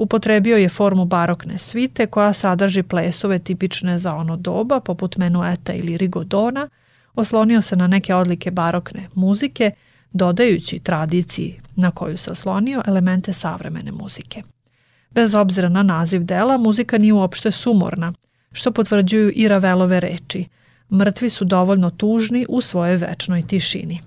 Upotrebio 0.00 0.56
je 0.56 0.68
formu 0.68 1.04
barokne 1.04 1.58
svite 1.58 2.06
koja 2.06 2.32
sadrži 2.32 2.82
plesove 2.82 3.38
tipične 3.38 3.98
za 3.98 4.14
ono 4.14 4.36
doba, 4.36 4.80
poput 4.80 5.16
menueta 5.16 5.72
ili 5.72 5.98
rigodona, 5.98 6.68
oslonio 7.14 7.62
se 7.62 7.76
na 7.76 7.86
neke 7.86 8.14
odlike 8.14 8.50
barokne 8.50 9.08
muzike, 9.14 9.70
dodajući 10.12 10.78
tradiciji 10.78 11.60
na 11.76 11.90
koju 11.90 12.18
se 12.18 12.30
oslonio 12.30 12.82
elemente 12.86 13.32
savremene 13.32 13.92
muzike. 13.92 14.42
Bez 15.10 15.34
obzira 15.34 15.68
na 15.68 15.82
naziv 15.82 16.24
dela, 16.24 16.56
muzika 16.56 16.98
nije 16.98 17.12
uopšte 17.12 17.50
sumorna, 17.50 18.12
što 18.52 18.72
potvrđuju 18.72 19.32
i 19.34 19.48
Ravelove 19.48 20.00
reči. 20.00 20.44
Mrtvi 20.92 21.30
su 21.30 21.44
dovoljno 21.44 21.90
tužni 21.90 22.46
u 22.48 22.60
svojoj 22.60 22.96
večnoj 22.96 23.42
tišini. 23.42 24.00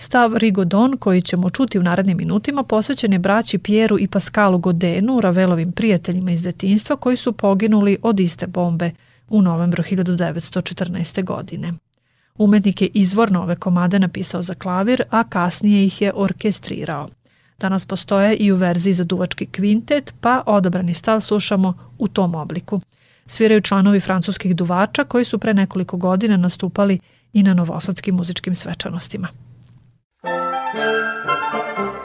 Stav 0.00 0.36
Rigodon, 0.36 0.96
koji 0.96 1.22
ćemo 1.22 1.50
čuti 1.50 1.78
u 1.78 1.82
narednim 1.82 2.16
minutima, 2.16 2.62
posvećen 2.62 3.12
je 3.12 3.18
braći 3.18 3.58
Pjeru 3.58 3.98
i 3.98 4.06
Paskalu 4.06 4.58
Godenu, 4.58 5.20
Ravelovim 5.20 5.72
prijateljima 5.72 6.30
iz 6.30 6.42
detinstva, 6.42 6.96
koji 6.96 7.16
su 7.16 7.32
poginuli 7.32 7.98
od 8.02 8.20
iste 8.20 8.46
bombe 8.46 8.90
u 9.28 9.42
novembru 9.42 9.82
1914. 9.82 11.24
godine. 11.24 11.72
Umetnik 12.36 12.82
je 12.82 12.88
izvorno 12.94 13.42
ove 13.42 13.56
komade 13.56 13.98
napisao 13.98 14.42
za 14.42 14.54
klavir, 14.54 15.02
a 15.10 15.24
kasnije 15.24 15.86
ih 15.86 16.02
je 16.02 16.12
orkestrirao. 16.14 17.08
Danas 17.58 17.86
postoje 17.86 18.36
i 18.36 18.52
u 18.52 18.56
verziji 18.56 18.94
za 18.94 19.04
duvački 19.04 19.46
kvintet, 19.46 20.14
pa 20.20 20.42
odabrani 20.46 20.94
stav 20.94 21.20
slušamo 21.20 21.74
u 21.98 22.08
tom 22.08 22.34
obliku. 22.34 22.80
Sviraju 23.26 23.60
članovi 23.60 24.00
francuskih 24.00 24.56
duvača 24.56 25.04
koji 25.04 25.24
su 25.24 25.38
pre 25.38 25.54
nekoliko 25.54 25.96
godina 25.96 26.36
nastupali 26.36 26.98
i 27.32 27.42
na 27.42 27.54
novosadskim 27.54 28.14
muzičkim 28.14 28.54
svečanostima. 28.54 29.28
Thank 30.24 31.78
you. 31.78 31.97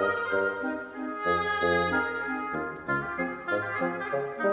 Thank 0.00 0.32
you. 4.44 4.49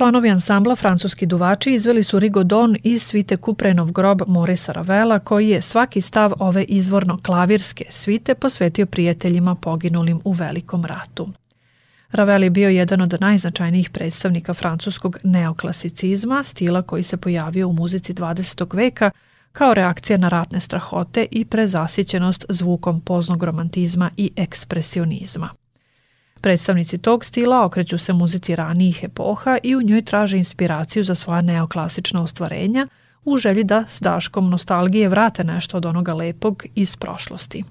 Članovi 0.00 0.30
ansambla 0.30 0.76
Francuski 0.76 1.26
duvači 1.26 1.74
izveli 1.74 2.02
su 2.02 2.18
Rigodon 2.18 2.76
iz 2.82 3.02
svite 3.02 3.36
Kuprenov 3.36 3.92
grob 3.92 4.22
Morisa 4.26 4.72
Ravela, 4.72 5.18
koji 5.18 5.48
je 5.48 5.62
svaki 5.62 6.00
stav 6.00 6.32
ove 6.38 6.62
izvorno 6.64 7.18
klavirske 7.22 7.84
svite 7.90 8.34
posvetio 8.34 8.86
prijateljima 8.86 9.54
poginulim 9.54 10.20
u 10.24 10.32
Velikom 10.32 10.84
ratu. 10.84 11.28
Ravel 12.12 12.42
je 12.42 12.50
bio 12.50 12.68
jedan 12.68 13.00
od 13.00 13.16
najznačajnijih 13.20 13.90
predstavnika 13.90 14.54
francuskog 14.54 15.18
neoklasicizma, 15.22 16.42
stila 16.42 16.82
koji 16.82 17.02
se 17.02 17.16
pojavio 17.16 17.68
u 17.68 17.72
muzici 17.72 18.14
20. 18.14 18.76
veka 18.76 19.10
kao 19.52 19.74
reakcija 19.74 20.16
na 20.16 20.28
ratne 20.28 20.60
strahote 20.60 21.26
i 21.30 21.44
prezasićenost 21.44 22.44
zvukom 22.48 23.00
poznog 23.00 23.42
romantizma 23.42 24.10
i 24.16 24.30
ekspresionizma. 24.36 25.59
Predstavnici 26.40 26.98
tog 26.98 27.24
stila 27.24 27.64
okreću 27.64 27.98
se 27.98 28.12
muzici 28.12 28.56
ranijih 28.56 29.04
epoha 29.04 29.58
i 29.62 29.76
u 29.76 29.82
njoj 29.82 30.02
traže 30.02 30.36
inspiraciju 30.36 31.04
za 31.04 31.14
svoja 31.14 31.40
neoklasična 31.40 32.22
ostvarenja 32.22 32.86
u 33.24 33.36
želji 33.36 33.64
da 33.64 33.84
s 33.88 34.00
daškom 34.00 34.50
nostalgije 34.50 35.08
vrate 35.08 35.44
nešto 35.44 35.76
od 35.76 35.86
onoga 35.86 36.14
lepog 36.14 36.64
iz 36.74 36.96
prošlosti. 36.96 37.64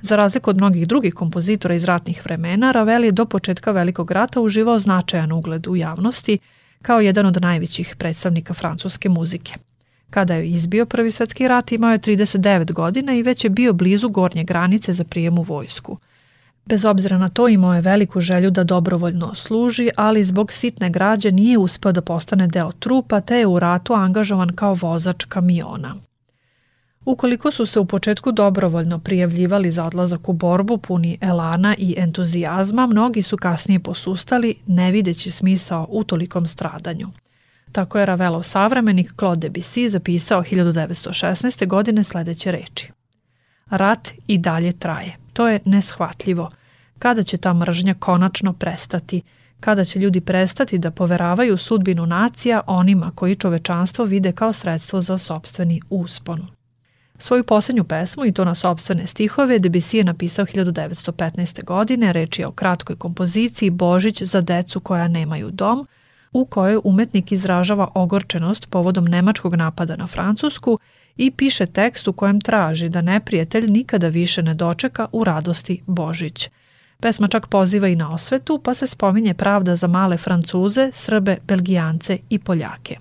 Za 0.00 0.16
razliku 0.16 0.50
od 0.50 0.56
mnogih 0.56 0.88
drugih 0.88 1.14
kompozitora 1.14 1.74
iz 1.74 1.84
ratnih 1.84 2.24
vremena, 2.24 2.72
Ravel 2.72 3.04
je 3.04 3.12
do 3.12 3.26
početka 3.26 3.70
Velikog 3.70 4.10
rata 4.10 4.40
uživao 4.40 4.80
značajan 4.80 5.32
ugled 5.32 5.66
u 5.66 5.76
javnosti 5.76 6.38
kao 6.82 7.00
jedan 7.00 7.26
od 7.26 7.42
najvećih 7.42 7.96
predstavnika 7.98 8.54
francuske 8.54 9.08
muzike. 9.08 9.52
Kada 10.10 10.34
je 10.34 10.48
izbio 10.48 10.86
Prvi 10.86 11.12
svetski 11.12 11.48
rat 11.48 11.72
imao 11.72 11.92
je 11.92 11.98
39 11.98 12.72
godina 12.72 13.14
i 13.14 13.22
već 13.22 13.44
je 13.44 13.50
bio 13.50 13.72
blizu 13.72 14.08
gornje 14.08 14.44
granice 14.44 14.92
za 14.92 15.04
prijem 15.04 15.38
u 15.38 15.42
vojsku– 15.42 15.98
Bez 16.66 16.84
obzira 16.84 17.18
na 17.18 17.28
to 17.28 17.48
imao 17.48 17.74
je 17.74 17.80
veliku 17.80 18.20
želju 18.20 18.50
da 18.50 18.64
dobrovoljno 18.64 19.34
služi, 19.34 19.90
ali 19.96 20.24
zbog 20.24 20.52
sitne 20.52 20.90
građe 20.90 21.32
nije 21.32 21.58
uspeo 21.58 21.92
da 21.92 22.00
postane 22.00 22.46
deo 22.46 22.72
trupa, 22.72 23.20
te 23.20 23.38
je 23.38 23.46
u 23.46 23.58
ratu 23.58 23.92
angažovan 23.92 24.56
kao 24.56 24.74
vozač 24.74 25.24
kamiona. 25.24 25.94
Ukoliko 27.04 27.50
su 27.50 27.66
se 27.66 27.80
u 27.80 27.84
početku 27.84 28.32
dobrovoljno 28.32 28.98
prijavljivali 28.98 29.70
za 29.70 29.84
odlazak 29.84 30.28
u 30.28 30.32
borbu 30.32 30.78
puni 30.78 31.18
elana 31.20 31.74
i 31.78 31.94
entuzijazma, 31.98 32.86
mnogi 32.86 33.22
su 33.22 33.36
kasnije 33.36 33.80
posustali, 33.80 34.54
ne 34.66 34.92
videći 34.92 35.30
smisao 35.30 35.86
u 35.90 36.04
tolikom 36.04 36.46
stradanju. 36.46 37.08
Tako 37.72 37.98
je 37.98 38.06
Ravelov 38.06 38.42
savremenik 38.42 39.12
Claude 39.18 39.48
Debussy 39.48 39.88
zapisao 39.88 40.42
1916. 40.42 41.66
godine 41.66 42.04
sledeće 42.04 42.52
reči. 42.52 42.90
Rat 43.70 44.08
i 44.26 44.38
dalje 44.38 44.72
traje. 44.72 45.25
To 45.36 45.48
je 45.48 45.60
neshvatljivo. 45.64 46.50
Kada 46.98 47.22
će 47.22 47.36
ta 47.36 47.54
mržnja 47.54 47.94
konačno 47.94 48.52
prestati? 48.52 49.22
Kada 49.60 49.84
će 49.84 49.98
ljudi 49.98 50.20
prestati 50.20 50.78
da 50.78 50.90
poveravaju 50.90 51.58
sudbinu 51.58 52.06
nacija 52.06 52.60
onima 52.66 53.12
koji 53.14 53.34
čovečanstvo 53.34 54.04
vide 54.04 54.32
kao 54.32 54.52
sredstvo 54.52 55.02
za 55.02 55.18
sobstveni 55.18 55.80
uspon? 55.90 56.46
Svoju 57.18 57.44
poslednju 57.44 57.84
pesmu, 57.84 58.24
i 58.24 58.32
to 58.32 58.44
na 58.44 58.54
sobstvene 58.54 59.06
stihove, 59.06 59.58
Debussy 59.58 59.96
je 59.96 60.04
napisao 60.04 60.46
1915. 60.46 61.64
godine, 61.64 62.12
reč 62.12 62.38
je 62.38 62.46
o 62.46 62.52
kratkoj 62.52 62.96
kompoziciji 62.96 63.70
Božić 63.70 64.22
za 64.22 64.40
decu 64.40 64.80
koja 64.80 65.08
nemaju 65.08 65.50
dom, 65.50 65.86
u 66.32 66.44
kojoj 66.44 66.80
umetnik 66.84 67.32
izražava 67.32 67.88
ogorčenost 67.94 68.70
povodom 68.70 69.04
nemačkog 69.04 69.54
napada 69.54 69.96
na 69.96 70.06
Francusku 70.06 70.78
i 71.16 71.30
piše 71.30 71.66
tekst 71.66 72.08
u 72.08 72.12
kojem 72.12 72.40
traži 72.40 72.88
da 72.88 73.00
neprijatelj 73.00 73.66
nikada 73.66 74.08
više 74.08 74.42
ne 74.42 74.54
dočeka 74.54 75.06
u 75.12 75.24
radosti 75.24 75.82
Božić. 75.86 76.48
Pesma 77.00 77.28
čak 77.28 77.46
poziva 77.46 77.88
i 77.88 77.96
na 77.96 78.12
osvetu, 78.12 78.60
pa 78.64 78.74
se 78.74 78.86
spominje 78.86 79.34
pravda 79.34 79.76
za 79.76 79.86
male 79.86 80.16
Francuze, 80.16 80.90
Srbe, 80.92 81.36
Belgijance 81.48 82.18
i 82.30 82.38
Poljake. 82.38 82.98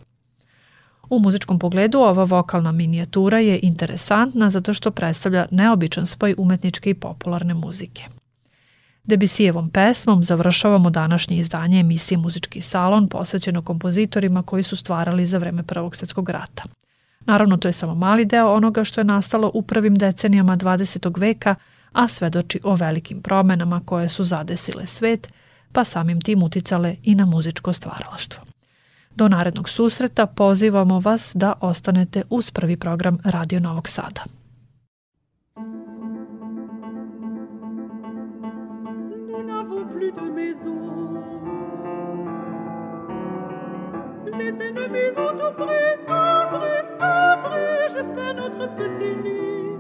U 1.09 1.19
muzičkom 1.19 1.59
pogledu 1.59 1.99
ova 1.99 2.23
vokalna 2.23 2.71
minijatura 2.71 3.39
je 3.39 3.59
interesantna 3.63 4.49
zato 4.49 4.73
što 4.73 4.91
predstavlja 4.91 5.45
neobičan 5.51 6.07
spoj 6.07 6.35
umetničke 6.37 6.89
i 6.89 6.93
popularne 6.93 7.53
muzike. 7.53 8.03
Debisijevom 9.03 9.69
pesmom 9.69 10.23
završavamo 10.23 10.89
današnje 10.89 11.37
izdanje 11.37 11.79
emisije 11.79 12.17
Muzički 12.17 12.61
salon 12.61 13.07
posvećeno 13.07 13.61
kompozitorima 13.61 14.43
koji 14.43 14.63
su 14.63 14.75
stvarali 14.75 15.27
za 15.27 15.37
vreme 15.37 15.63
Prvog 15.63 15.95
svetskog 15.95 16.29
rata. 16.29 16.63
Naravno, 17.25 17.57
to 17.57 17.67
je 17.67 17.73
samo 17.73 17.95
mali 17.95 18.25
deo 18.25 18.53
onoga 18.53 18.83
što 18.83 19.01
je 19.01 19.05
nastalo 19.05 19.51
u 19.53 19.61
prvim 19.61 19.95
decenijama 19.95 20.57
20. 20.57 21.19
veka, 21.19 21.55
a 21.93 22.07
svedoči 22.07 22.59
o 22.63 22.75
velikim 22.75 23.21
promenama 23.21 23.81
koje 23.85 24.09
su 24.09 24.23
zadesile 24.23 24.85
svet, 24.85 25.29
pa 25.71 25.83
samim 25.83 26.21
tim 26.21 26.43
uticale 26.43 26.95
i 27.03 27.15
na 27.15 27.25
muzičko 27.25 27.73
stvaralaštvo. 27.73 28.43
Do 29.15 29.27
narednog 29.27 29.69
susreta 29.69 30.25
pozivamo 30.25 30.99
vas 30.99 31.31
da 31.35 31.53
ostanete 31.61 32.23
uz 32.29 32.51
prvi 32.51 32.77
program 32.77 33.17
Radio 33.23 33.59
Novog 33.59 33.87
Sada. 33.87 34.23
Les 44.39 44.59
ennemis 44.59 45.17
ont 45.17 45.39
tout 45.39 45.55
pris, 45.55 45.95
tout 46.07 46.59
pris, 46.59 46.84
jusqu'à 47.89 48.33
notre 48.33 48.67
petit 48.75 49.15
lit. 49.23 49.77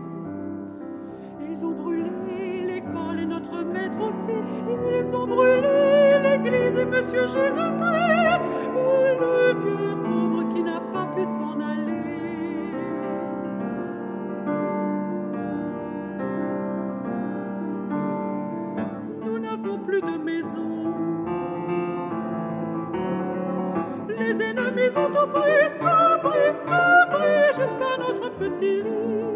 Ils 1.49 1.65
ont 1.65 1.71
brûlé 1.71 2.61
l'école 2.67 3.19
et 3.21 3.25
notre 3.25 3.63
maître 3.63 3.97
aussi. 3.99 4.35
Ils 4.99 5.15
ont 5.15 5.27
brûlé 5.27 6.19
l'église 6.23 6.77
et 6.79 6.85
Monsieur 6.85 7.27
Jésus-Christ. 7.27 8.41
Le 9.19 9.53
vieux 9.63 9.95
pauvre 10.03 10.53
qui 10.53 10.63
n'a 10.63 10.79
pas 10.79 11.07
pu 11.15 11.25
s'en 11.25 11.59
aller. 11.59 11.94
Petit 28.39 28.83
lit. 28.83 29.35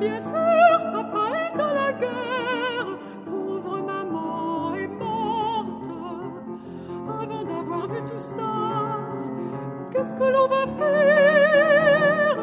Bien 0.00 0.20
sûr, 0.20 0.78
papa 0.92 1.22
est 1.34 1.56
dans 1.58 1.74
la 1.74 1.92
guerre, 1.92 2.90
pauvre 3.26 3.80
maman 3.80 4.74
est 4.74 4.88
morte. 4.88 5.90
Avant 7.08 7.44
d'avoir 7.44 7.88
vu 7.88 8.00
tout 8.02 8.20
ça, 8.20 8.52
qu'est-ce 9.90 10.14
que 10.14 10.24
l'on 10.24 10.46
va 10.46 10.66
faire? 10.78 12.36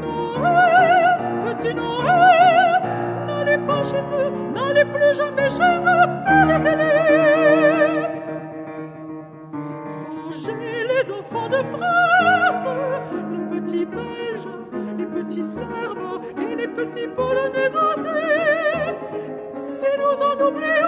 Noël, 0.00 1.20
petit 1.44 1.74
Noël, 1.74 2.82
n'allez 3.26 3.58
pas 3.58 3.82
chez 3.82 4.04
eux, 4.20 4.30
n'allez 4.54 4.84
plus 4.84 5.14
jamais 5.16 5.50
chez 5.50 5.78
eux. 5.84 6.06
Vengez 6.46 6.76
les 6.76 7.89
enfants 11.30 11.48
de 11.48 11.62
France, 11.72 12.66
les 13.32 13.60
petits 13.60 13.86
Belges, 13.86 14.48
les 14.98 15.06
petits 15.06 15.42
Serbes 15.42 16.22
et 16.40 16.54
les 16.56 16.68
petits 16.68 17.08
Polonais 17.08 17.68
aussi. 17.68 18.08
Si 19.54 19.86
nous 19.98 20.18
en 20.22 20.48
oublions, 20.48 20.79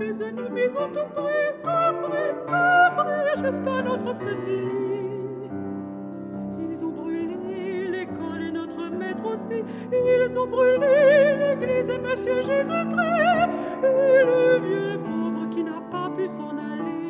Les 0.00 0.22
ennemis 0.22 0.74
ont 0.78 0.88
tout 0.88 1.08
pris, 1.14 1.52
tout 1.62 2.08
pris, 2.08 2.32
tout 2.46 2.88
pris 2.96 3.44
jusqu'à 3.44 3.82
notre 3.82 4.16
petit 4.16 4.46
lit. 4.46 5.50
Ils 6.70 6.84
ont 6.86 6.88
brûlé 6.88 7.86
l'école 7.86 8.42
et 8.48 8.50
notre 8.50 8.88
maître 8.88 9.22
aussi. 9.26 9.62
Ils 9.92 10.38
ont 10.38 10.46
brûlé 10.46 11.36
l'église 11.36 11.90
et 11.90 11.98
Monsieur 11.98 12.40
Jésus-Christ. 12.40 13.50
Et 13.84 14.24
le 14.24 14.60
vieux 14.64 14.98
pauvre 15.04 15.50
qui 15.50 15.62
n'a 15.64 15.82
pas 15.92 16.10
pu 16.16 16.26
s'en 16.28 16.48
aller. 16.48 17.09